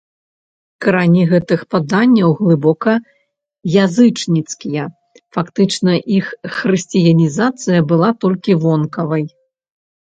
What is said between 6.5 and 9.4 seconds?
хрысціянізацыя была толькі вонкавай.